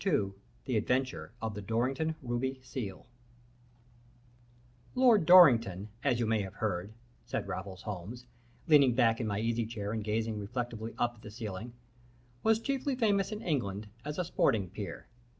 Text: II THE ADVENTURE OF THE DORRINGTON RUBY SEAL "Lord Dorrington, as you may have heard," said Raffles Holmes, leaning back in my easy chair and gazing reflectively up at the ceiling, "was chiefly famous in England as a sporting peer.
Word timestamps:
II 0.03 0.31
THE 0.65 0.77
ADVENTURE 0.77 1.31
OF 1.43 1.53
THE 1.53 1.61
DORRINGTON 1.61 2.15
RUBY 2.23 2.59
SEAL 2.63 3.05
"Lord 4.95 5.27
Dorrington, 5.27 5.89
as 6.03 6.19
you 6.19 6.25
may 6.25 6.41
have 6.41 6.55
heard," 6.55 6.91
said 7.23 7.47
Raffles 7.47 7.83
Holmes, 7.83 8.25
leaning 8.67 8.95
back 8.95 9.21
in 9.21 9.27
my 9.27 9.39
easy 9.39 9.67
chair 9.67 9.91
and 9.91 10.03
gazing 10.03 10.39
reflectively 10.39 10.95
up 10.97 11.13
at 11.17 11.21
the 11.21 11.29
ceiling, 11.29 11.73
"was 12.41 12.57
chiefly 12.59 12.95
famous 12.95 13.31
in 13.31 13.43
England 13.43 13.89
as 14.03 14.17
a 14.17 14.25
sporting 14.25 14.71
peer. 14.71 15.05